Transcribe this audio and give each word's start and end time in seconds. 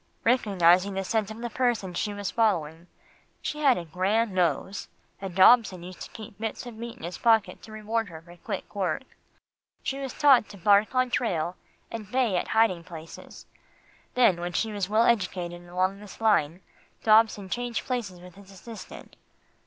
"Recognising 0.23 0.95
the 0.95 1.03
scent 1.03 1.29
of 1.29 1.37
the 1.41 1.49
person 1.51 1.93
she 1.93 2.11
was 2.11 2.31
following 2.31 2.87
she 3.39 3.59
had 3.59 3.77
a 3.77 3.85
grand 3.85 4.31
nose, 4.33 4.87
and 5.21 5.35
Dobson 5.35 5.83
used 5.83 6.01
to 6.01 6.09
keep 6.09 6.39
bits 6.39 6.65
of 6.65 6.73
meat 6.75 6.97
in 6.97 7.03
his 7.03 7.19
pocket 7.19 7.61
to 7.61 7.71
reward 7.71 8.09
her 8.09 8.19
for 8.19 8.35
quick 8.37 8.73
work. 8.73 9.03
She 9.83 9.99
was 9.99 10.11
taught 10.11 10.49
to 10.49 10.57
bark 10.57 10.95
on 10.95 11.11
trail, 11.11 11.55
and 11.91 12.11
bay 12.11 12.35
at 12.35 12.47
hiding 12.47 12.83
places. 12.83 13.45
Then 14.15 14.41
when 14.41 14.53
she 14.53 14.71
was 14.71 14.89
well 14.89 15.03
educated 15.05 15.67
along 15.67 15.99
this 15.99 16.19
line, 16.19 16.61
Dobson 17.03 17.47
changed 17.47 17.85
places 17.85 18.19
with 18.19 18.33
his 18.33 18.49
assistant." 18.51 19.17